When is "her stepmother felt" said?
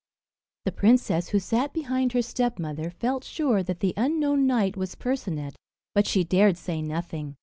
2.13-3.23